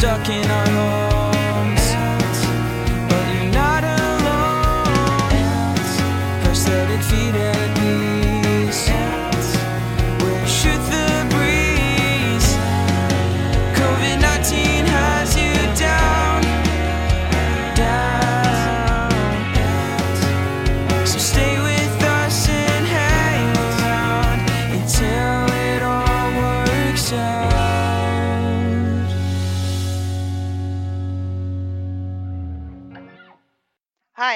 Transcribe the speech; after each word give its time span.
stuck 0.00 0.30
in 0.30 0.50
our 0.50 0.66
homes. 0.70 1.09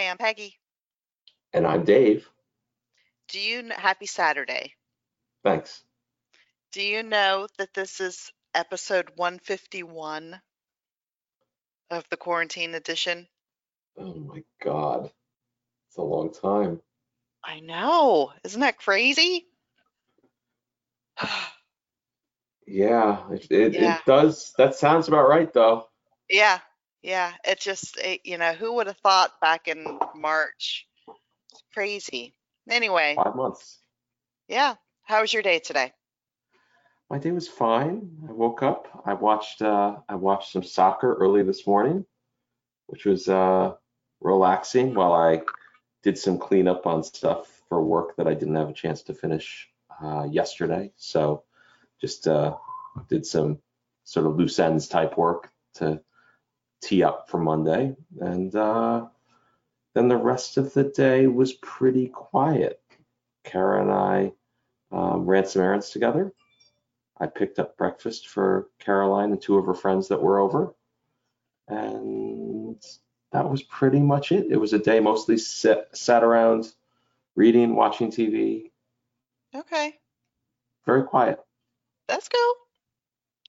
I'm 0.08 0.18
Peggy. 0.18 0.56
And 1.52 1.66
I'm 1.66 1.84
Dave. 1.84 2.28
Do 3.28 3.40
you 3.40 3.62
kn- 3.62 3.70
happy 3.78 4.06
Saturday? 4.06 4.74
Thanks. 5.42 5.82
Do 6.72 6.82
you 6.82 7.02
know 7.02 7.46
that 7.58 7.72
this 7.74 8.00
is 8.00 8.32
episode 8.54 9.10
151 9.16 10.40
of 11.90 12.04
the 12.10 12.16
quarantine 12.16 12.74
edition? 12.74 13.26
Oh 13.96 14.14
my 14.14 14.42
God. 14.62 15.10
It's 15.88 15.96
a 15.96 16.02
long 16.02 16.32
time. 16.32 16.80
I 17.44 17.60
know. 17.60 18.32
Isn't 18.44 18.60
that 18.60 18.78
crazy? 18.78 19.46
Yeah, 22.66 23.30
it, 23.30 23.46
it, 23.50 23.72
Yeah. 23.74 23.96
it 23.98 24.02
does. 24.06 24.54
That 24.56 24.74
sounds 24.74 25.06
about 25.06 25.28
right, 25.28 25.52
though. 25.52 25.86
yeah, 26.30 26.60
yeah. 27.04 27.32
It 27.44 27.60
just, 27.60 27.98
it, 27.98 28.22
you 28.24 28.38
know, 28.38 28.52
who 28.54 28.74
would 28.74 28.86
have 28.88 28.96
thought 28.98 29.30
back 29.40 29.68
in 29.68 29.98
March? 30.16 30.86
It's 31.52 31.62
crazy. 31.72 32.34
Anyway, 32.68 33.14
Five 33.22 33.36
months. 33.36 33.78
yeah. 34.48 34.74
How 35.04 35.20
was 35.20 35.32
your 35.32 35.42
day 35.42 35.58
today? 35.58 35.92
My 37.10 37.18
day 37.18 37.30
was 37.30 37.46
fine. 37.46 38.10
I 38.26 38.32
woke 38.32 38.62
up. 38.62 39.02
I 39.04 39.12
watched. 39.12 39.60
Uh, 39.60 39.96
I 40.08 40.14
watched 40.14 40.50
some 40.52 40.62
soccer 40.62 41.12
early 41.14 41.42
this 41.42 41.66
morning, 41.66 42.06
which 42.86 43.04
was 43.04 43.28
uh, 43.28 43.74
relaxing 44.22 44.94
while 44.94 45.12
I 45.12 45.42
did 46.02 46.16
some 46.16 46.38
cleanup 46.38 46.86
on 46.86 47.02
stuff 47.02 47.46
for 47.68 47.82
work 47.84 48.16
that 48.16 48.26
I 48.26 48.32
didn't 48.32 48.56
have 48.56 48.70
a 48.70 48.74
chance 48.74 49.02
to 49.02 49.14
finish 49.14 49.68
uh, 50.02 50.26
yesterday. 50.30 50.90
So 50.96 51.44
just 52.00 52.26
uh, 52.26 52.56
did 53.10 53.26
some 53.26 53.58
sort 54.04 54.26
of 54.26 54.36
loose 54.36 54.58
ends 54.58 54.88
type 54.88 55.18
work 55.18 55.50
to 55.74 56.00
tee 56.84 57.02
up 57.02 57.28
for 57.30 57.38
Monday, 57.38 57.96
and 58.20 58.54
uh, 58.54 59.06
then 59.94 60.08
the 60.08 60.16
rest 60.16 60.56
of 60.56 60.72
the 60.74 60.84
day 60.84 61.26
was 61.26 61.52
pretty 61.54 62.08
quiet. 62.08 62.80
Kara 63.44 63.82
and 63.82 63.90
I 63.92 64.32
um, 64.92 65.26
ran 65.26 65.46
some 65.46 65.62
errands 65.62 65.90
together. 65.90 66.32
I 67.18 67.26
picked 67.26 67.58
up 67.58 67.76
breakfast 67.76 68.28
for 68.28 68.68
Caroline 68.78 69.30
and 69.32 69.40
two 69.40 69.56
of 69.56 69.66
her 69.66 69.74
friends 69.74 70.08
that 70.08 70.20
were 70.22 70.38
over. 70.40 70.74
And 71.68 72.82
that 73.32 73.48
was 73.48 73.62
pretty 73.62 74.00
much 74.00 74.32
it. 74.32 74.50
It 74.50 74.56
was 74.56 74.72
a 74.72 74.78
day 74.78 75.00
mostly 75.00 75.38
sat, 75.38 75.96
sat 75.96 76.22
around 76.24 76.72
reading, 77.36 77.74
watching 77.74 78.10
TV, 78.10 78.70
Okay, 79.54 79.94
very 80.84 81.04
quiet. 81.04 81.38
that's 82.08 82.28
cool. 82.28 82.54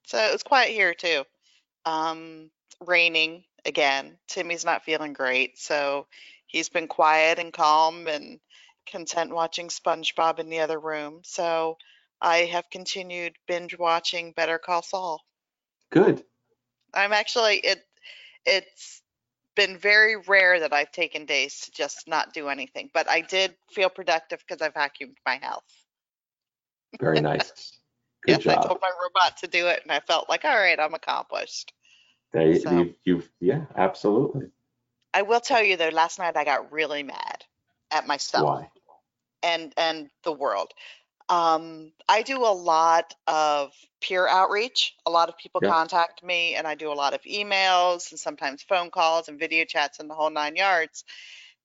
So 0.06 0.20
it 0.20 0.32
was 0.32 0.44
quiet 0.44 0.70
here 0.70 0.94
too. 0.94 1.24
Um, 1.86 2.52
raining 2.86 3.44
again. 3.66 4.18
Timmy's 4.28 4.66
not 4.66 4.84
feeling 4.84 5.14
great, 5.14 5.58
so 5.58 6.08
he's 6.48 6.70
been 6.70 6.88
quiet 6.88 7.40
and 7.40 7.54
calm 7.54 8.08
and 8.08 8.40
content 8.86 9.32
watching 9.32 9.68
SpongeBob 9.68 10.40
in 10.40 10.50
the 10.50 10.60
other 10.60 10.80
room. 10.80 11.22
So 11.24 11.78
I 12.22 12.38
have 12.38 12.70
continued 12.70 13.36
binge 13.48 13.78
watching 13.78 14.32
Better 14.32 14.58
Call 14.58 14.82
Saul. 14.82 15.22
Good. 15.92 16.24
I'm 16.94 17.14
actually 17.14 17.58
it 17.58 17.84
it's 18.46 19.02
been 19.56 19.78
very 19.78 20.16
rare 20.18 20.60
that 20.60 20.74
I've 20.74 20.92
taken 20.92 21.26
days 21.26 21.62
to 21.62 21.72
just 21.72 22.08
not 22.08 22.34
do 22.34 22.50
anything, 22.50 22.90
but 22.94 23.10
I 23.10 23.22
did 23.22 23.56
feel 23.72 23.90
productive 23.90 24.44
because 24.46 24.62
I 24.62 24.70
vacuumed 24.70 25.16
my 25.26 25.38
house. 25.42 25.62
Very 27.00 27.22
nice. 27.22 27.52
Good 28.24 28.44
yes, 28.44 28.48
I 28.48 28.56
job. 28.56 28.68
told 28.68 28.82
my 28.82 28.90
robot 29.02 29.38
to 29.38 29.48
do 29.48 29.68
it 29.68 29.82
and 29.84 29.92
I 29.92 30.00
felt 30.00 30.30
like, 30.30 30.46
all 30.46 30.56
right, 30.56 30.80
I'm 30.80 30.94
accomplished. 30.94 31.74
They, 32.36 32.60
so- 32.60 32.72
you've, 32.72 32.96
you've, 33.06 33.32
yeah, 33.40 33.66
absolutely. 33.76 34.48
I 35.14 35.22
will 35.22 35.40
tell 35.40 35.64
you 35.64 35.78
though, 35.78 35.90
last 35.90 36.20
night 36.20 36.36
I 36.36 36.44
got 36.44 36.74
really 36.74 37.02
mad 37.02 37.46
at 37.92 38.06
myself 38.06 38.44
Why? 38.44 38.70
and 39.42 39.74
and 39.78 40.10
the 40.24 40.34
world. 40.34 40.74
Um, 41.30 41.94
I 42.10 42.22
do 42.22 42.46
a 42.46 42.54
lot 42.54 43.14
of 43.26 43.72
peer 44.02 44.28
outreach. 44.28 44.94
A 45.06 45.10
lot 45.10 45.30
of 45.30 45.38
people 45.38 45.62
Yeah. 45.64 45.72
contact 45.72 46.22
me, 46.22 46.56
and 46.56 46.68
I 46.68 46.76
do 46.76 46.92
a 46.92 46.94
lot 46.94 47.14
of 47.14 47.22
emails 47.22 48.12
and 48.12 48.20
sometimes 48.20 48.62
phone 48.64 48.92
calls 48.92 49.30
and 49.30 49.40
video 49.40 49.64
chats 49.64 50.00
and 50.00 50.10
the 50.10 50.14
whole 50.14 50.30
nine 50.30 50.58
yards. 50.58 51.06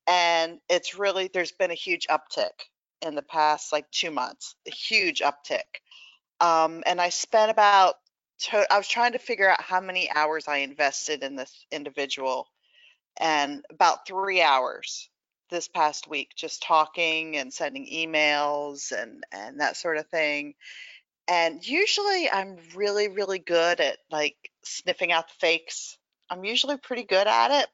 And 0.06 0.60
it's 0.68 0.96
really 0.96 1.28
there's 1.34 1.52
been 1.52 1.72
a 1.72 1.74
huge 1.74 2.06
uptick 2.06 2.68
in 3.02 3.16
the 3.16 3.22
past 3.22 3.72
like 3.72 3.90
two 3.90 4.12
months, 4.12 4.54
a 4.66 4.70
huge 4.70 5.20
uptick. 5.20 5.82
Um, 6.40 6.84
and 6.86 7.00
I 7.00 7.08
spent 7.08 7.50
about 7.50 7.96
to, 8.40 8.72
I 8.72 8.78
was 8.78 8.88
trying 8.88 9.12
to 9.12 9.18
figure 9.18 9.48
out 9.48 9.62
how 9.62 9.80
many 9.80 10.10
hours 10.10 10.48
I 10.48 10.58
invested 10.58 11.22
in 11.22 11.36
this 11.36 11.66
individual, 11.70 12.48
and 13.18 13.64
about 13.70 14.06
three 14.06 14.42
hours 14.42 15.08
this 15.50 15.68
past 15.68 16.08
week 16.08 16.30
just 16.36 16.62
talking 16.62 17.36
and 17.36 17.52
sending 17.52 17.86
emails 17.86 18.92
and 18.92 19.24
and 19.32 19.60
that 19.60 19.76
sort 19.76 19.98
of 19.98 20.08
thing. 20.08 20.54
And 21.28 21.66
usually 21.66 22.30
i'm 22.30 22.56
really 22.74 23.08
really 23.08 23.38
good 23.38 23.80
at 23.80 23.98
like 24.10 24.36
sniffing 24.64 25.12
out 25.12 25.28
the 25.28 25.34
fakes. 25.40 25.98
I'm 26.30 26.44
usually 26.44 26.76
pretty 26.76 27.04
good 27.04 27.26
at 27.26 27.50
it. 27.62 27.68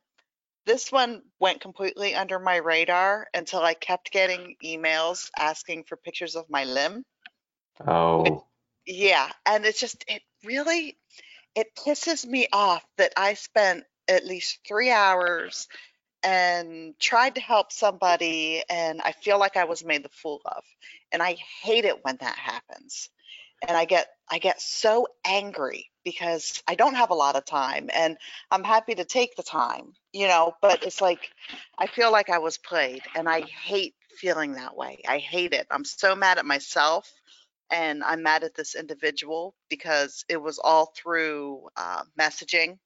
This 0.65 0.91
one 0.91 1.23
went 1.39 1.61
completely 1.61 2.15
under 2.15 2.39
my 2.39 2.57
radar 2.57 3.29
until 3.35 3.61
i 3.61 3.75
kept 3.75 4.11
getting 4.11 4.57
emails 4.65 5.31
asking 5.39 5.85
for 5.85 5.97
pictures 5.97 6.35
of 6.35 6.51
my 6.51 6.65
limb. 6.65 7.05
Oh, 7.87 8.47
yeah 8.87 9.31
and 9.45 9.65
it's 9.65 9.81
just 9.81 10.05
it 10.09 10.23
really 10.45 10.97
it 11.55 11.75
pisses 11.77 12.25
me 12.27 12.47
off 12.53 12.85
that 12.97 13.13
i 13.17 13.35
spent 13.35 13.85
at 14.09 14.25
least 14.25 14.61
three 14.67 14.91
hours 14.91 15.69
and 16.23 16.99
tried 16.99 17.37
to 17.37 17.41
help 17.41 17.71
somebody 17.71 18.63
and 18.69 19.01
I 19.01 19.13
feel 19.13 19.39
like 19.39 19.57
I 19.57 19.65
was 19.65 19.85
made 19.85 20.03
the 20.03 20.09
fool 20.09 20.41
of. 20.45 20.65
And 21.13 21.23
I 21.23 21.37
hate 21.63 21.85
it 21.85 22.05
when 22.05 22.17
that 22.21 22.37
happens. 22.37 23.09
And 23.67 23.77
I 23.77 23.85
get 23.85 24.09
I 24.29 24.39
get 24.39 24.61
so 24.61 25.07
angry 25.25 25.91
because 26.05 26.63
I 26.67 26.75
don't 26.75 26.97
have 26.97 27.11
a 27.11 27.15
lot 27.15 27.37
of 27.37 27.45
time 27.45 27.91
and 27.95 28.19
I'm 28.51 28.65
happy 28.65 28.97
to 28.97 29.05
take 29.05 29.37
the 29.37 29.43
time, 29.45 29.95
you 30.13 30.27
know, 30.27 30.55
but 30.61 30.83
it's 30.83 31.01
like 31.01 31.31
I 31.79 31.87
feel 31.87 32.11
like 32.11 32.29
I 32.29 32.39
was 32.39 32.59
played 32.59 33.03
and 33.15 33.29
I 33.29 33.43
hate 33.43 33.95
feeling 34.19 34.55
that 34.55 34.77
way. 34.77 35.03
I 35.09 35.19
hate 35.19 35.53
it. 35.53 35.69
I'm 35.71 35.85
so 35.85 36.17
mad 36.17 36.39
at 36.39 36.45
myself 36.45 37.11
and 37.71 38.03
I'm 38.05 38.23
mad 38.23 38.45
at 38.45 38.55
this 38.55 38.75
individual 38.75 39.55
because 39.69 40.25
it 40.29 40.41
was 40.41 40.59
all 40.59 40.93
through 40.95 41.69
uh, 41.77 42.03
messaging 42.19 42.79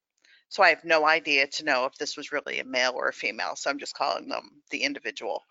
so 0.51 0.65
I 0.65 0.71
have 0.71 0.85
no 0.85 1.07
idea 1.07 1.47
to 1.47 1.65
know 1.65 1.85
if 1.85 1.95
this 1.95 2.17
was 2.17 2.33
really 2.33 2.59
a 2.59 2.65
male 2.65 2.93
or 2.97 3.09
a 3.09 3.13
female. 3.13 3.55
So 3.55 3.71
I'm 3.71 3.79
just 3.79 3.95
calling 3.95 4.29
them 4.29 4.51
the 4.71 4.83
individual. 4.83 5.45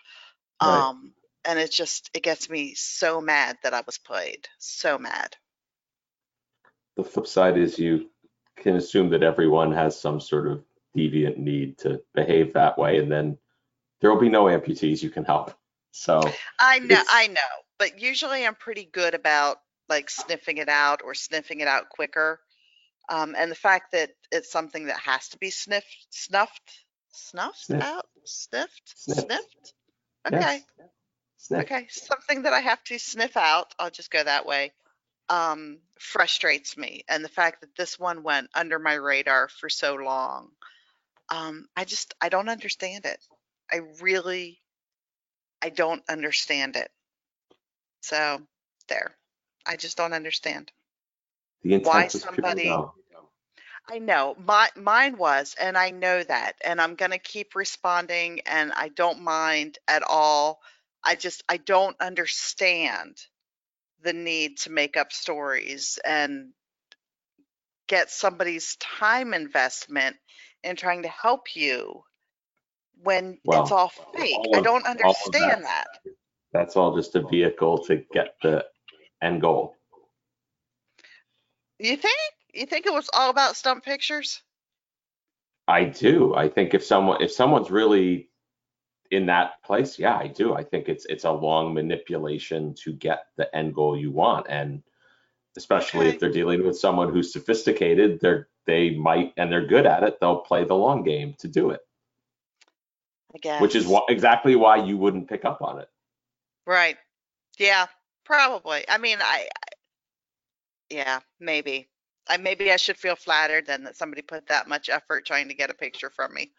Right. 0.62 0.90
Um, 0.90 1.14
and 1.46 1.58
it 1.58 1.72
just 1.72 2.10
it 2.14 2.22
gets 2.22 2.50
me 2.50 2.74
so 2.76 3.22
mad 3.22 3.58
that 3.64 3.74
I 3.74 3.82
was 3.86 3.98
played. 3.98 4.50
So 4.60 4.98
mad. 4.98 5.38
the 6.98 7.04
flip 7.04 7.28
side 7.28 7.58
is 7.58 7.80
you 7.80 8.10
can 8.58 8.76
assume 8.76 9.10
that 9.12 9.24
everyone 9.24 9.72
has 9.72 9.98
some 9.98 10.20
sort 10.20 10.48
of 10.48 10.64
deviant 10.96 11.38
need 11.38 11.78
to 11.78 12.02
behave 12.14 12.54
that 12.54 12.78
way, 12.78 12.98
and 12.98 13.10
then 13.10 13.38
there 14.02 14.12
will 14.12 14.20
be 14.20 14.28
no 14.28 14.46
amputees 14.46 15.02
you 15.02 15.10
can 15.10 15.24
help. 15.24 15.54
So, 15.92 16.22
I 16.60 16.80
know, 16.80 17.02
I 17.10 17.28
know, 17.28 17.40
but 17.80 18.00
usually 18.02 18.46
I'm 18.46 18.56
pretty 18.56 18.86
good 18.86 19.16
about 19.16 19.58
like 19.90 20.10
sniffing 20.10 20.58
it 20.58 20.70
out 20.70 21.02
or 21.04 21.16
sniffing 21.16 21.62
it 21.62 21.68
out 21.68 21.90
quicker. 21.90 22.40
Um, 23.10 23.36
and 23.38 23.50
the 23.50 23.56
fact 23.56 23.94
that 23.94 24.12
it's 24.32 24.52
something 24.52 24.86
that 24.86 25.00
has 25.00 25.30
to 25.30 25.40
be 25.40 25.50
sniffed, 25.50 26.08
snuffed, 26.12 26.86
snuffed 27.12 27.58
Sniffed. 27.58 27.84
out, 27.84 28.06
sniffed, 28.26 28.94
Sniffed. 28.96 29.26
sniffed. 29.28 29.74
yes. 30.32 30.36
Okay. 30.36 30.64
Sniff. 31.38 31.62
Okay, 31.62 31.88
something 31.90 32.44
that 32.44 32.54
I 32.54 32.60
have 32.60 32.84
to 32.86 33.00
sniff 33.00 33.38
out, 33.38 33.74
I'll 33.80 33.90
just 33.90 34.12
go 34.12 34.22
that 34.24 34.46
way, 34.46 34.74
um, 35.30 35.80
frustrates 36.00 36.78
me. 36.78 37.04
And 37.08 37.24
the 37.24 37.30
fact 37.30 37.62
that 37.62 37.76
this 37.78 37.98
one 37.98 38.24
went 38.24 38.50
under 38.54 38.78
my 38.78 38.96
radar 38.96 39.48
for 39.48 39.70
so 39.70 39.96
long, 39.96 40.50
um, 41.30 41.68
I 41.78 41.86
just, 41.86 42.14
I 42.22 42.30
don't 42.30 42.50
understand 42.50 43.06
it. 43.06 43.20
I 43.72 43.78
really, 44.02 44.60
I 45.62 45.70
don't 45.70 46.04
understand 46.10 46.76
it. 46.76 46.92
So 48.10 48.42
there, 48.88 49.16
I 49.68 49.76
just 49.76 49.98
don't 49.98 50.14
understand. 50.14 50.72
Why 51.86 52.08
somebody- 52.10 52.70
I 53.88 54.00
know 54.00 54.36
my 54.40 54.70
mine 54.76 55.18
was, 55.18 55.56
and 55.60 55.78
I 55.78 55.92
know 55.92 56.24
that, 56.24 56.58
and 56.64 56.82
I'm 56.82 56.96
gonna 56.96 57.20
keep 57.20 57.56
responding, 57.56 58.42
and 58.42 58.72
I 58.74 58.90
don't 58.90 59.22
mind 59.22 59.78
at 59.88 60.04
all. 60.04 60.62
I 61.04 61.16
just 61.16 61.44
I 61.50 61.58
don't 61.58 62.00
understand 62.02 63.18
the 64.02 64.14
need 64.14 64.58
to 64.60 64.72
make 64.72 64.98
up 64.98 65.12
stories 65.14 66.00
and 66.06 66.54
get 67.88 68.10
somebody's 68.12 68.76
time 68.78 69.34
investment 69.34 70.18
in 70.64 70.76
trying 70.76 71.04
to 71.04 71.10
help 71.10 71.56
you 71.56 72.04
when 73.04 73.40
Well, 73.46 73.64
it's 73.64 73.72
all 73.72 73.90
fake. 73.90 74.36
all 74.36 74.56
I 74.56 74.62
don't 74.62 74.86
understand 74.86 75.64
that- 75.66 75.88
that. 76.06 76.14
That's 76.52 76.76
all 76.76 76.96
just 76.96 77.16
a 77.16 77.22
vehicle 77.22 77.84
to 77.86 78.04
get 78.12 78.36
the 78.42 78.66
end 79.22 79.42
goal. 79.42 79.76
You 81.80 81.96
think? 81.96 82.18
You 82.54 82.66
think 82.66 82.86
it 82.86 82.94
was 82.94 83.10
all 83.14 83.30
about 83.30 83.56
stump 83.56 83.84
pictures? 83.86 84.42
I 85.68 85.86
do. 85.86 86.34
I 86.36 86.50
think 86.50 86.74
if 86.74 86.84
someone 86.84 87.22
if 87.22 87.32
someone's 87.32 87.70
really 87.70 88.30
in 89.12 89.28
that 89.28 89.62
place, 89.64 90.00
yeah, 90.00 90.16
I 90.18 90.28
do. 90.28 90.56
I 90.56 90.64
think 90.64 90.90
it's 90.90 91.06
it's 91.06 91.24
a 91.26 91.32
long 91.32 91.74
manipulation 91.74 92.74
to 92.84 92.92
get 92.94 93.26
the 93.38 93.54
end 93.56 93.76
goal 93.76 93.98
you 93.98 94.12
want, 94.12 94.48
and 94.50 94.82
especially 95.58 96.08
Okay. 96.08 96.16
if 96.16 96.20
they're 96.20 96.32
dealing 96.32 96.66
with 96.66 96.78
someone 96.78 97.12
who's 97.14 97.32
sophisticated, 97.32 98.20
they're 98.20 98.48
they 98.66 98.92
might 98.92 99.34
and 99.38 99.52
they're 99.52 99.68
good 99.68 99.86
at 99.86 100.04
it. 100.04 100.20
They'll 100.20 100.40
play 100.40 100.64
the 100.64 100.76
long 100.76 101.04
game 101.04 101.36
to 101.40 101.48
do 101.48 101.70
it, 101.70 101.82
I 103.36 103.38
guess. 103.38 103.62
which 103.62 103.76
is 103.76 103.86
why, 103.88 104.02
exactly 104.10 104.56
why 104.56 104.78
you 104.78 104.98
wouldn't 104.98 105.30
pick 105.30 105.46
up 105.46 105.62
on 105.62 105.80
it. 105.80 105.90
Right. 106.70 106.98
Yeah, 107.58 107.88
probably. 108.26 108.86
I 108.88 109.00
mean, 109.00 109.18
I, 109.22 109.48
I- 109.48 109.76
yeah, 110.92 111.20
maybe. 111.40 111.90
I 112.28 112.38
maybe 112.38 112.72
I 112.72 112.76
should 112.76 112.98
feel 112.98 113.16
flattered 113.16 113.66
then 113.66 113.86
that 113.86 113.98
somebody 113.98 114.22
put 114.22 114.46
that 114.48 114.68
much 114.68 114.88
effort 114.88 115.26
trying 115.26 115.48
to 115.48 115.56
get 115.56 115.72
a 115.72 115.74
picture 115.74 116.12
from 116.12 116.32
me. 116.32 116.52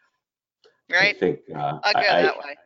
Right? 0.91 0.99
I 0.99 1.05
Right? 1.05 1.21
think 1.21 1.39
uh, 1.55 1.79
I'll 1.85 1.93
go 1.95 2.01
I, 2.01 2.19
I- 2.19 2.23
that 2.23 2.39
way. 2.39 2.57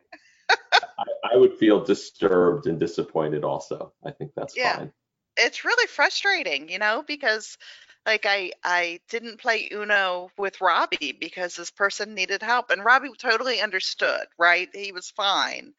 I, 0.97 1.33
I 1.33 1.37
would 1.37 1.53
feel 1.59 1.83
disturbed 1.83 2.65
and 2.65 2.79
disappointed 2.79 3.43
also. 3.43 3.93
I 4.03 4.09
think 4.11 4.31
that's 4.35 4.55
Yeah. 4.55 4.75
fine. 4.75 4.91
It's 5.37 5.65
really 5.65 5.87
frustrating, 5.87 6.69
you 6.69 6.79
know, 6.79 7.03
because 7.07 7.57
like 8.07 8.25
I 8.25 8.53
I 8.63 9.01
didn't 9.09 9.39
play 9.39 9.69
Uno 9.71 10.29
with 10.37 10.61
Robbie 10.61 11.15
because 11.19 11.55
this 11.55 11.69
person 11.69 12.15
needed 12.15 12.41
help 12.41 12.71
and 12.71 12.83
Robbie 12.83 13.09
totally 13.19 13.61
understood, 13.61 14.25
right? 14.39 14.69
He 14.73 14.91
was 14.93 15.11
fine. 15.11 15.73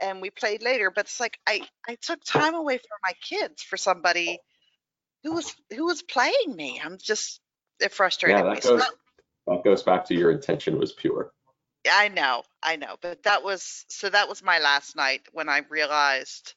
And 0.00 0.20
we 0.22 0.30
played 0.30 0.62
later, 0.62 0.90
but 0.90 1.06
it's 1.06 1.20
like 1.20 1.38
I 1.46 1.66
I 1.88 1.96
took 1.96 2.22
time 2.24 2.54
away 2.54 2.78
from 2.78 2.98
my 3.04 3.12
kids 3.22 3.62
for 3.62 3.76
somebody 3.76 4.42
who 5.24 5.34
was 5.34 5.54
who 5.70 5.86
was 5.86 6.02
playing 6.02 6.54
me. 6.56 6.80
I'm 6.82 6.98
just 6.98 7.40
it 7.80 7.92
frustrated 7.92 8.44
Yeah, 8.44 8.44
me. 8.48 8.60
that 8.60 8.62
So 8.62 8.76
goes 8.76 8.92
that 9.46 9.64
goes 9.64 9.82
back 9.82 10.04
to 10.06 10.14
your 10.14 10.30
intention 10.30 10.78
was 10.78 10.92
pure. 10.92 11.32
I 11.90 12.08
know, 12.08 12.42
I 12.62 12.76
know, 12.76 12.96
but 13.00 13.22
that 13.22 13.42
was 13.42 13.84
so 13.88 14.08
that 14.10 14.28
was 14.28 14.42
my 14.42 14.58
last 14.58 14.96
night 14.96 15.26
when 15.32 15.48
I 15.48 15.58
realized, 15.68 16.54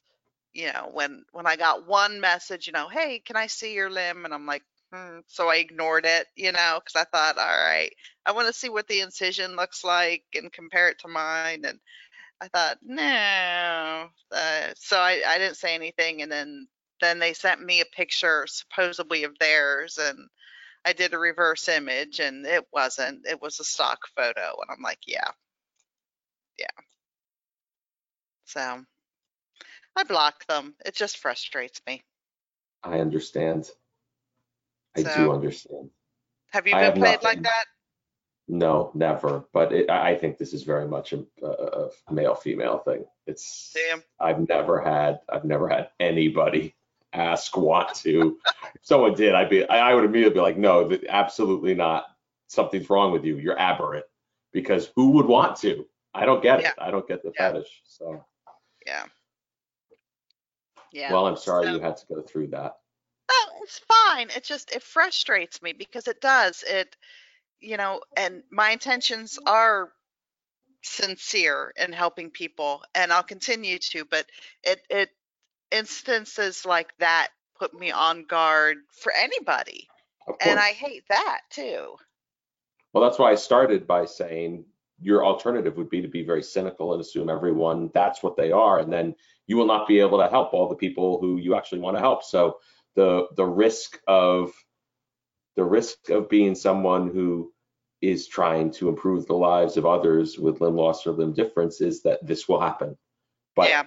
you 0.52 0.72
know, 0.72 0.90
when 0.92 1.24
when 1.32 1.46
I 1.46 1.56
got 1.56 1.86
one 1.86 2.20
message, 2.20 2.66
you 2.66 2.72
know, 2.74 2.88
hey, 2.88 3.20
can 3.20 3.36
I 3.36 3.48
see 3.48 3.74
your 3.74 3.90
limb? 3.90 4.24
And 4.24 4.34
I'm 4.34 4.46
like, 4.46 4.64
hmm. 4.92 5.20
So 5.28 5.48
I 5.50 5.56
ignored 5.56 6.06
it, 6.06 6.28
you 6.36 6.52
know, 6.52 6.80
because 6.84 6.96
I 7.00 7.04
thought, 7.10 7.38
all 7.38 7.46
right, 7.46 7.92
I 8.26 8.32
want 8.32 8.48
to 8.48 8.52
see 8.54 8.70
what 8.70 8.88
the 8.88 9.00
incision 9.00 9.56
looks 9.56 9.84
like 9.84 10.24
and 10.34 10.52
compare 10.52 10.88
it 10.90 11.00
to 11.00 11.08
mine. 11.08 11.64
And 11.66 11.80
I 12.42 12.48
thought, 12.48 12.78
no. 12.82 14.08
Uh, 14.32 14.72
so 14.76 14.98
I 14.98 15.22
I 15.26 15.38
didn't 15.38 15.56
say 15.56 15.74
anything, 15.74 16.22
and 16.22 16.30
then 16.30 16.66
then 17.00 17.18
they 17.18 17.32
sent 17.32 17.62
me 17.62 17.80
a 17.80 17.96
picture 17.96 18.46
supposedly 18.48 19.24
of 19.24 19.38
theirs, 19.38 19.98
and 19.98 20.28
I 20.84 20.92
did 20.92 21.14
a 21.14 21.18
reverse 21.18 21.68
image 21.68 22.18
and 22.20 22.44
it 22.46 22.66
wasn't. 22.72 23.26
It 23.26 23.40
was 23.40 23.60
a 23.60 23.64
stock 23.64 24.00
photo. 24.16 24.40
And 24.60 24.70
I'm 24.70 24.82
like, 24.82 24.98
yeah. 25.06 25.30
Yeah. 26.58 26.66
So 28.46 28.84
I 29.96 30.04
block 30.04 30.44
them. 30.46 30.74
It 30.84 30.94
just 30.94 31.18
frustrates 31.18 31.80
me. 31.86 32.02
I 32.82 32.98
understand. 32.98 33.70
I 34.96 35.02
So- 35.02 35.14
do 35.16 35.32
understand. 35.32 35.90
Have 36.50 36.66
you 36.66 36.74
been 36.74 36.82
have 36.82 36.94
played 36.96 37.22
like 37.22 37.42
that? 37.44 37.64
No, 38.46 38.90
never. 38.94 39.44
But 39.54 39.72
it, 39.72 39.88
I 39.88 40.10
I 40.10 40.18
think 40.18 40.36
this 40.36 40.52
is 40.52 40.64
very 40.64 40.86
much 40.86 41.14
a, 41.14 41.24
a, 41.42 41.61
a 41.72 41.88
male 42.12 42.34
female 42.34 42.78
thing. 42.78 43.04
It's 43.26 43.74
Damn. 43.74 44.02
I've 44.20 44.48
never 44.48 44.80
had 44.80 45.20
I've 45.28 45.44
never 45.44 45.68
had 45.68 45.90
anybody 46.00 46.74
ask 47.12 47.56
want 47.56 47.94
to. 47.96 48.38
if 48.74 48.80
someone 48.82 49.14
did, 49.14 49.34
I'd 49.34 49.50
be 49.50 49.68
I, 49.68 49.90
I 49.90 49.94
would 49.94 50.04
immediately 50.04 50.34
be 50.34 50.40
like, 50.40 50.56
no, 50.58 50.88
th- 50.88 51.04
absolutely 51.08 51.74
not. 51.74 52.06
Something's 52.48 52.88
wrong 52.90 53.12
with 53.12 53.24
you. 53.24 53.38
You're 53.38 53.58
aberrant. 53.58 54.04
Because 54.52 54.90
who 54.96 55.10
would 55.12 55.26
want 55.26 55.56
to? 55.58 55.86
I 56.14 56.26
don't 56.26 56.42
get 56.42 56.60
it. 56.60 56.72
I 56.78 56.90
don't 56.90 57.08
get 57.08 57.22
the 57.22 57.32
Yeah. 57.38 57.52
fetish. 57.52 57.80
So 57.84 58.24
Yeah. 58.86 59.04
Yeah. 60.92 61.12
well, 61.12 61.26
I'm 61.26 61.36
sorry 61.36 61.66
So- 61.66 61.72
you 61.74 61.80
had 61.80 61.96
to 61.98 62.06
go 62.06 62.22
through 62.22 62.48
that. 62.48 62.76
Oh, 63.30 63.50
it's 63.62 63.80
fine. 63.88 64.28
It 64.36 64.44
just 64.44 64.74
it 64.74 64.82
frustrates 64.82 65.62
me 65.62 65.72
because 65.72 66.06
it 66.06 66.20
does. 66.20 66.62
It 66.66 66.96
you 67.60 67.76
know, 67.76 68.00
and 68.16 68.42
my 68.50 68.70
intentions 68.70 69.38
are 69.46 69.92
sincere 70.82 71.72
in 71.76 71.92
helping 71.92 72.30
people 72.30 72.82
and 72.94 73.12
I'll 73.12 73.22
continue 73.22 73.78
to, 73.78 74.04
but 74.04 74.26
it 74.62 74.80
it 74.90 75.10
instances 75.70 76.66
like 76.66 76.96
that 76.98 77.28
put 77.58 77.74
me 77.74 77.90
on 77.90 78.24
guard 78.24 78.78
for 78.92 79.12
anybody. 79.12 79.88
And. 80.40 80.58
I 80.58 80.70
hate 80.70 81.04
that 81.08 81.40
too. 81.50 81.96
Well, 82.92 83.02
that's 83.02 83.18
why 83.18 83.30
I 83.32 83.36
started 83.36 83.86
by 83.86 84.04
saying 84.04 84.64
your 85.00 85.24
alternative 85.24 85.76
would 85.76 85.90
be 85.90 86.02
to 86.02 86.08
be 86.08 86.24
very 86.24 86.42
cynical 86.42 86.92
and 86.92 87.00
assume 87.00 87.28
everyone 87.28 87.90
that's 87.92 88.22
what 88.22 88.36
they 88.36 88.52
are, 88.52 88.78
and 88.78 88.92
then 88.92 89.14
you 89.46 89.56
will 89.56 89.66
not 89.66 89.88
be 89.88 90.00
able 90.00 90.18
to 90.18 90.28
help 90.28 90.52
all 90.52 90.68
the 90.68 90.76
people 90.76 91.20
who 91.20 91.38
you 91.38 91.54
actually 91.56 91.80
want 91.80 91.96
to 91.96 92.00
help. 92.00 92.22
So 92.22 92.58
the 92.94 93.26
the 93.36 93.44
risk 93.44 93.98
of 94.06 94.52
the 95.56 95.64
risk 95.64 96.10
of 96.10 96.28
being 96.28 96.54
someone 96.54 97.10
who 97.10 97.52
is 98.02 98.26
trying 98.26 98.72
to 98.72 98.88
improve 98.88 99.26
the 99.26 99.34
lives 99.34 99.76
of 99.76 99.86
others 99.86 100.38
with 100.38 100.60
limb 100.60 100.76
loss 100.76 101.06
or 101.06 101.12
limb 101.12 101.32
difference 101.32 101.80
is 101.80 102.02
that 102.02 102.24
this 102.26 102.48
will 102.48 102.60
happen. 102.60 102.98
But 103.54 103.68
yeah. 103.68 103.84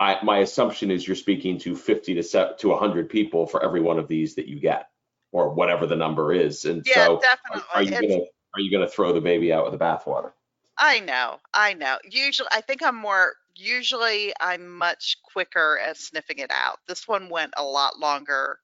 I, 0.00 0.18
my 0.24 0.38
assumption 0.38 0.90
is 0.90 1.06
you're 1.06 1.14
speaking 1.14 1.58
to 1.60 1.76
50 1.76 2.14
to 2.14 2.22
se- 2.24 2.54
to 2.58 2.68
100 2.68 3.08
people 3.08 3.46
for 3.46 3.62
every 3.64 3.80
one 3.80 4.00
of 4.00 4.08
these 4.08 4.34
that 4.34 4.48
you 4.48 4.58
get, 4.58 4.88
or 5.30 5.50
whatever 5.50 5.86
the 5.86 5.94
number 5.94 6.32
is. 6.32 6.64
And 6.64 6.82
Yeah, 6.84 7.06
so, 7.06 7.16
are, 7.16 7.20
definitely. 7.20 7.62
are 7.74 7.82
you 7.82 7.88
It's- 7.88 8.02
gonna 8.02 8.24
are 8.54 8.60
you 8.60 8.70
gonna 8.70 8.88
throw 8.88 9.12
the 9.12 9.20
baby 9.20 9.52
out 9.52 9.64
with 9.64 9.78
the 9.78 9.82
bathwater? 9.82 10.32
I 10.76 10.98
know, 11.00 11.38
I 11.54 11.74
know. 11.74 11.98
Usually, 12.10 12.48
I 12.50 12.60
think 12.62 12.82
I'm 12.82 12.96
more, 12.96 13.34
usually 13.54 14.32
I'm 14.40 14.68
much 14.68 15.18
quicker 15.32 15.78
at 15.78 15.96
sniffing 15.96 16.38
it 16.38 16.50
out. 16.50 16.80
This 16.88 17.06
one 17.06 17.28
went 17.28 17.54
a 17.56 17.62
lot 17.62 17.98
longer, 17.98 18.58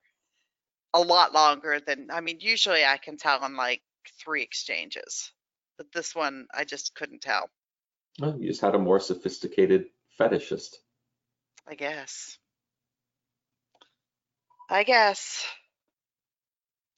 a 0.94 1.00
lot 1.00 1.32
longer 1.32 1.78
than, 1.80 2.08
I 2.10 2.20
mean, 2.20 2.38
usually 2.40 2.84
I 2.84 2.96
can 2.96 3.16
tell 3.18 3.44
in 3.44 3.56
like 3.56 3.82
three 4.22 4.42
exchanges. 4.42 5.32
But 5.76 5.92
this 5.92 6.14
one, 6.14 6.46
I 6.52 6.64
just 6.64 6.94
couldn't 6.94 7.20
tell, 7.22 7.50
Well, 8.18 8.36
you 8.40 8.48
just 8.48 8.60
had 8.60 8.74
a 8.74 8.78
more 8.78 8.98
sophisticated 9.00 9.86
fetishist. 10.18 10.76
I 11.66 11.74
guess. 11.74 12.36
I 14.70 14.82
guess. 14.84 15.46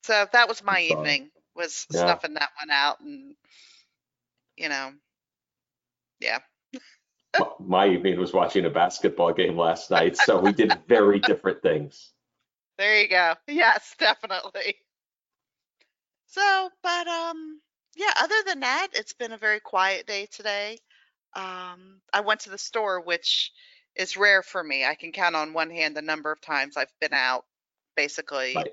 So 0.04 0.26
that 0.32 0.48
was 0.48 0.62
my 0.62 0.74
sorry. 0.88 0.90
evening, 0.90 1.30
was 1.54 1.86
Yeah. 1.90 2.00
snuffing 2.04 2.34
that 2.34 2.50
one 2.60 2.70
out 2.70 3.00
and, 3.00 3.34
you 4.56 4.68
know, 4.68 4.92
yeah. 6.20 6.38
My- 7.38 7.46
My 7.60 7.88
evening 7.88 8.18
was 8.18 8.32
watching 8.32 8.64
a 8.64 8.70
basketball 8.70 9.32
game 9.34 9.56
last 9.58 9.90
night, 9.90 10.16
so 10.16 10.40
we 10.40 10.52
did 10.52 10.80
very 10.88 11.18
different 11.30 11.62
things. 11.62 12.12
There 12.78 13.02
you 13.02 13.08
go. 13.08 13.34
Yes, 13.46 13.94
definitely. 13.98 14.76
So, 16.30 16.70
but 16.82 17.06
um 17.08 17.60
yeah, 17.96 18.12
other 18.18 18.42
than 18.46 18.60
that, 18.60 18.88
it's 18.94 19.12
been 19.12 19.32
a 19.32 19.38
very 19.38 19.60
quiet 19.60 20.06
day 20.06 20.26
today. 20.26 20.78
Um 21.34 22.02
I 22.12 22.20
went 22.20 22.40
to 22.42 22.50
the 22.50 22.58
store, 22.58 23.00
which 23.00 23.52
is 23.96 24.16
rare 24.16 24.42
for 24.42 24.62
me. 24.62 24.84
I 24.84 24.94
can 24.94 25.12
count 25.12 25.36
on 25.36 25.52
one 25.52 25.70
hand 25.70 25.96
the 25.96 26.02
number 26.02 26.30
of 26.32 26.40
times 26.40 26.76
I've 26.76 26.94
been 27.00 27.14
out 27.14 27.46
basically 27.96 28.64
Right. 28.64 28.72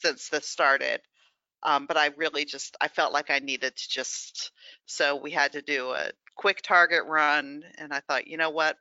since 0.00 0.28
this 0.30 0.48
started. 0.48 1.02
Um, 1.62 1.86
but 1.86 1.96
I 1.98 2.08
really 2.08 2.44
just 2.46 2.76
I 2.80 2.88
felt 2.88 3.12
like 3.14 3.30
I 3.30 3.40
needed 3.40 3.76
to 3.76 3.88
just 3.90 4.52
so 4.86 5.16
we 5.16 5.30
had 5.32 5.52
to 5.52 5.62
do 5.62 5.92
a 5.92 6.12
quick 6.36 6.62
target 6.62 7.04
run 7.06 7.64
and 7.78 7.92
I 7.94 8.00
thought, 8.00 8.28
you 8.28 8.36
know 8.38 8.50
what? 8.50 8.78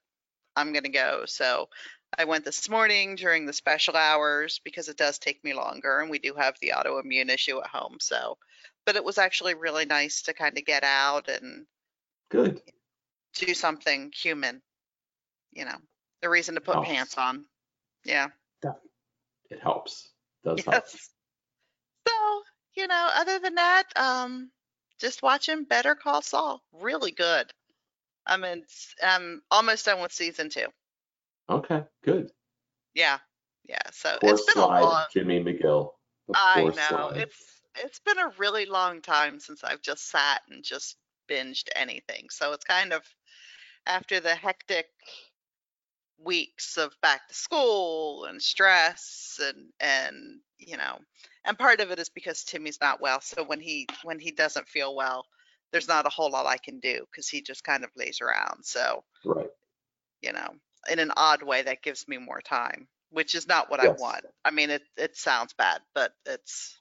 I'm 0.56 0.74
gonna 0.74 0.90
go. 0.90 1.26
So 1.26 1.70
I 2.18 2.26
went 2.26 2.46
this 2.46 2.70
morning 2.70 3.16
during 3.16 3.46
the 3.46 3.54
special 3.54 3.96
hours 3.96 4.60
because 4.64 4.90
it 4.90 4.98
does 4.98 5.20
take 5.20 5.44
me 5.44 5.54
longer 5.54 6.00
and 6.00 6.10
we 6.10 6.20
do 6.20 6.34
have 6.34 6.56
the 6.60 6.74
autoimmune 6.76 7.30
issue 7.30 7.60
at 7.60 7.68
home. 7.68 7.98
So 8.00 8.38
but 8.90 8.96
it 8.96 9.04
was 9.04 9.20
actually 9.20 9.54
really 9.54 9.86
nice 9.86 10.24
to 10.24 10.34
kind 10.34 10.58
of 10.58 10.66
get 10.66 10.84
out 10.84 11.30
and 11.30 11.68
Good. 12.30 12.60
do 13.36 13.54
something 13.54 14.12
human, 14.16 14.64
you 15.52 15.66
know, 15.66 15.78
the 16.24 16.30
reason 16.30 16.56
to 16.56 16.62
put 16.62 16.82
pants 16.84 17.16
on. 17.16 17.46
Yeah. 18.04 18.30
It 19.52 19.60
helps. 19.62 20.10
Does 20.44 20.64
help. 20.64 20.88
So, 20.88 22.42
you 22.76 22.88
know, 22.88 23.10
other 23.16 23.38
than 23.38 23.56
that, 23.56 23.84
um, 23.96 24.50
just 25.00 25.22
watching 25.22 25.66
Better 25.66 25.94
Call 25.96 26.22
Saul. 26.22 26.64
Really 26.74 27.12
good. 27.12 27.52
I'm 28.26 28.44
in, 28.44 28.64
I'm 29.04 29.42
almost 29.52 29.86
done 29.86 30.02
with 30.02 30.12
season 30.12 30.50
two. 30.50 30.68
Okay, 31.50 31.84
good. 32.04 32.32
Yeah, 32.94 33.18
yeah. 33.68 33.80
So 33.92 34.18
it's 34.22 34.54
been 34.54 34.64
a 34.64 34.68
long. 34.68 35.04
Jimmy 35.14 35.44
McGill. 35.44 35.92
I 36.34 36.64
know 36.64 36.72
slide. 36.72 37.18
it's 37.18 37.62
it's 37.84 38.00
been 38.00 38.20
a 38.20 38.32
really 38.38 38.66
long 38.66 39.02
time 39.02 39.40
since 39.40 39.64
I've 39.64 39.82
just 39.82 40.10
sat 40.10 40.42
and 40.50 40.64
just 40.64 40.98
binged 41.30 41.70
anything. 41.76 42.28
So 42.30 42.54
it's 42.54 42.66
kind 42.66 42.94
of 42.94 43.04
after 43.86 44.20
the 44.20 44.36
hectic 44.36 44.88
weeks 46.22 46.78
of 46.78 46.94
back 47.02 47.28
to 47.28 47.34
school 47.34 48.26
and 48.26 48.42
stress 48.42 49.40
and 49.42 49.68
and 49.80 50.40
you 50.58 50.76
know 50.76 50.98
and 51.46 51.58
part 51.58 51.80
of 51.80 51.92
it 51.92 52.00
is 52.00 52.10
because 52.10 52.44
Timmy's 52.44 52.82
not 52.82 53.00
well 53.00 53.22
so 53.22 53.44
when 53.44 53.62
he 53.62 53.88
when 54.04 54.20
he 54.20 54.32
doesn't 54.32 54.68
feel 54.68 54.96
well 54.96 55.26
there's 55.72 55.88
not 55.88 56.06
a 56.06 56.10
whole 56.10 56.30
lot 56.30 56.46
I 56.46 56.58
can 56.58 56.80
do 56.80 57.06
because 57.10 57.30
he 57.30 57.42
just 57.42 57.64
kind 57.64 57.86
of 57.86 57.90
lays 57.96 58.20
around 58.22 58.66
so 58.66 59.04
Right. 59.24 59.48
you 60.22 60.34
know 60.34 60.50
in 60.90 61.00
an 61.00 61.12
odd 61.16 61.44
way 61.44 61.62
that 61.62 61.82
gives 61.82 62.08
me 62.08 62.18
more 62.18 62.42
time 62.42 62.88
which 63.12 63.36
is 63.36 63.48
not 63.48 63.70
what 63.70 63.80
I 63.80 63.90
want 63.90 64.26
I 64.46 64.52
mean 64.52 64.70
it 64.70 64.84
it 64.98 65.18
sounds 65.18 65.54
bad 65.54 65.82
but 65.94 66.14
it's 66.26 66.80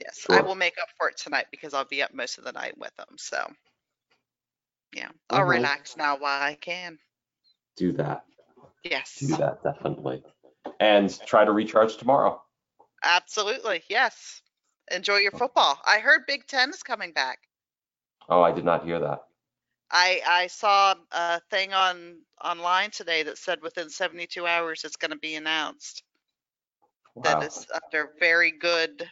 yes 0.00 0.26
I 0.28 0.40
will 0.42 0.54
make 0.54 0.74
up 0.80 0.88
for 0.98 1.08
it 1.08 1.16
tonight 1.16 1.46
because 1.50 1.74
I'll 1.74 1.84
be 1.84 2.02
up 2.02 2.12
most 2.12 2.38
of 2.38 2.44
the 2.44 2.52
night 2.52 2.76
with 2.76 2.94
them. 2.96 3.16
so 3.16 3.50
yeah 4.94 5.08
I'll 5.30 5.44
relax 5.44 5.96
now 5.96 6.16
while 6.18 6.42
I 6.42 6.54
can 6.54 6.98
Do 7.76 7.92
that. 7.92 8.24
yes 8.84 9.16
Do 9.20 9.36
that 9.36 9.62
definitely. 9.62 10.22
And 10.80 11.16
try 11.26 11.44
to 11.44 11.52
recharge 11.52 11.96
tomorrow. 11.96 12.42
Absolutely, 13.02 13.82
yes. 13.88 14.42
Enjoy 14.90 15.16
your 15.16 15.32
football. 15.32 15.78
I 15.86 15.98
heard 15.98 16.22
Big 16.26 16.46
Ten 16.46 16.70
is 16.70 16.82
coming 16.82 17.12
back. 17.12 17.38
Oh, 18.28 18.42
I 18.42 18.52
did 18.52 18.64
not 18.64 18.84
hear 18.84 18.98
that. 19.00 19.24
I 19.92 20.22
I 20.26 20.46
saw 20.46 20.94
a 21.12 21.40
thing 21.50 21.74
on 21.74 22.20
online 22.42 22.90
today 22.90 23.22
that 23.24 23.38
said 23.38 23.60
within 23.62 23.90
72 23.90 24.46
hours 24.46 24.84
it's 24.84 24.96
going 24.96 25.10
to 25.10 25.18
be 25.18 25.34
announced. 25.36 26.02
Wow. 27.14 27.22
That 27.24 27.42
is 27.44 27.66
under 27.74 28.10
very 28.18 28.52
good. 28.52 29.06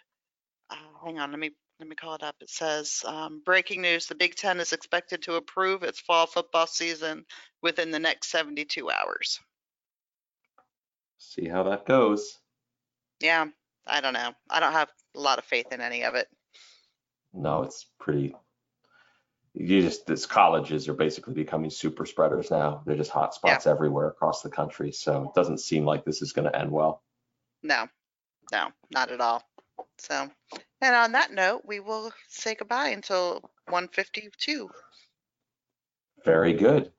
Uh, 0.71 0.77
hang 1.05 1.19
on, 1.19 1.31
let 1.31 1.39
me 1.39 1.51
let 1.79 1.89
me 1.89 1.97
call 1.97 2.15
it 2.15 2.23
up. 2.23 2.37
It 2.41 2.51
says 2.51 3.03
um, 3.07 3.43
breaking 3.45 3.83
news: 3.83 4.07
the 4.07 4.15
Big 4.15 4.35
Ten 4.35 4.59
is 4.59 4.73
expected 4.73 5.23
to 5.23 5.35
approve 5.35 5.83
its 5.83 6.01
fall 6.01 6.27
football 6.27 6.67
season 6.67 7.27
within 7.63 7.91
the 7.91 7.99
next 7.99 8.31
72 8.31 8.91
hours. 8.91 9.39
See 11.19 11.47
how 11.47 11.65
that 11.65 11.87
goes. 11.87 12.39
Yeah, 13.21 13.47
I 13.87 14.01
don't 14.01 14.15
know. 14.15 14.33
I 14.49 14.61
don't 14.61 14.73
have 14.73 14.91
a 15.15 15.21
lot 15.21 15.39
of 15.39 15.45
faith 15.45 15.73
in 15.73 15.81
any 15.81 16.05
of 16.05 16.15
it. 16.15 16.27
No, 17.35 17.63
it's 17.63 17.87
pretty. 17.99 18.35
You 19.55 19.83
just 19.83 20.07
this 20.07 20.27
colleges 20.27 20.89
are 20.89 20.95
basically 20.95 21.35
becoming 21.35 21.71
super 21.71 22.07
spreaders 22.07 22.51
now. 22.51 22.83
They're 22.87 22.97
just 22.97 23.11
hot 23.11 23.35
spots 23.35 23.67
everywhere 23.67 24.09
across 24.09 24.43
the 24.43 24.51
country. 24.51 24.93
So 24.93 25.25
it 25.25 25.35
doesn't 25.35 25.59
seem 25.59 25.85
like 25.85 26.05
this 26.05 26.23
is 26.23 26.33
going 26.33 26.51
to 26.51 26.57
end 26.57 26.71
well. 26.71 27.03
No, 27.63 27.89
no, 28.53 28.69
not 28.93 29.11
at 29.11 29.21
all. 29.21 29.43
So, 29.99 30.31
and 30.81 30.95
on 30.95 31.13
that 31.13 31.33
note, 31.33 31.63
we 31.67 31.81
will 31.81 32.13
say 32.29 32.55
goodbye 32.55 32.89
until 32.89 33.41
152. 33.67 34.71
Very 36.25 36.53
good. 36.53 36.93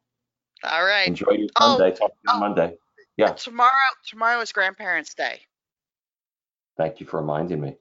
All 0.63 0.83
right. 0.83 1.07
Enjoy 1.07 1.31
your 1.31 1.49
Oh, 1.59 1.77
Sunday. 1.77 1.95
Talk 1.95 2.11
to 2.11 2.17
you 2.23 2.31
on 2.31 2.35
oh. 2.35 2.39
Monday. 2.39 2.77
Yeah. 3.17 3.29
Uh, 3.29 3.33
tomorrow, 3.33 3.71
tomorrow 4.07 4.39
is 4.41 4.51
Grandparents' 4.51 5.13
Day. 5.13 5.41
Thank 6.77 6.99
you 6.99 7.05
for 7.05 7.19
reminding 7.19 7.61
me 7.61 7.75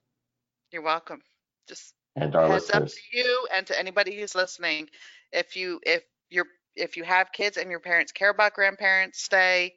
You're 0.73 0.83
welcome. 0.83 1.21
Just 1.69 1.95
and 2.21 2.37
our 2.37 2.49
heads 2.49 2.71
up 2.71 2.83
listeners. 2.83 2.95
to 2.95 3.19
you 3.19 3.49
and 3.55 3.67
to 3.67 3.79
anybody 3.79 4.19
who's 4.19 4.35
listening. 4.35 4.89
If 5.33 5.57
you 5.57 5.81
if 5.85 6.03
you're 6.29 6.47
if 6.77 6.97
you 6.97 7.05
have 7.05 7.33
kids 7.33 7.57
and 7.57 7.71
your 7.71 7.81
parents 7.81 8.13
care 8.13 8.31
about 8.31 8.55
Grandparents' 8.55 9.27
Day, 9.29 9.75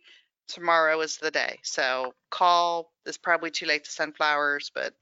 tomorrow 0.47 0.99
is 1.01 1.17
the 1.17 1.31
day. 1.31 1.59
So 1.63 2.13
call. 2.29 2.91
It's 3.05 3.17
probably 3.17 3.51
too 3.51 3.65
late 3.65 3.83
to 3.85 3.91
send 3.91 4.15
flowers, 4.15 4.71
but 4.73 4.93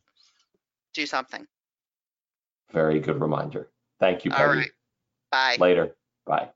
do 0.94 1.06
something. 1.06 1.46
Very 2.72 3.00
good 3.00 3.20
reminder. 3.20 3.70
Thank 4.00 4.26
you, 4.26 4.32
All 4.32 4.38
Peggy. 4.38 4.58
right. 4.60 4.72
Bye. 5.32 5.58
Later. 5.60 5.96
Bye. 6.26 6.50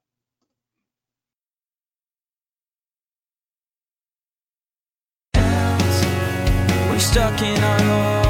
We're 6.89 6.99
stuck 6.99 7.41
in 7.41 7.61
our 7.61 7.81
home. 7.81 8.24